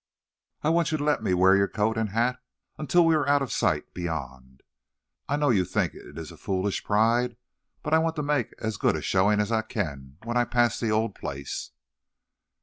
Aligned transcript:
I 0.63 0.69
want 0.69 0.91
you 0.91 0.97
to 0.97 1.03
let 1.03 1.21
me 1.21 1.35
wear 1.35 1.55
your 1.55 1.67
coat 1.67 1.95
and 1.95 2.09
hat 2.09 2.41
until 2.75 3.05
we 3.05 3.13
are 3.13 3.27
out 3.29 3.43
of 3.43 3.51
sight 3.51 3.93
beyond. 3.93 4.63
I 5.29 5.35
know 5.35 5.51
you 5.51 5.63
think 5.63 5.93
it 5.93 6.17
a 6.17 6.37
foolish 6.37 6.83
pride, 6.83 7.35
but 7.83 7.93
I 7.93 7.99
want 7.99 8.15
to 8.15 8.23
make 8.23 8.53
as 8.57 8.77
good 8.77 8.95
a 8.95 9.01
showing 9.03 9.39
as 9.39 9.51
I 9.51 9.61
can 9.61 10.17
when 10.23 10.37
I 10.37 10.45
pass 10.45 10.79
the 10.79 10.89
old 10.89 11.13
place." 11.13 11.69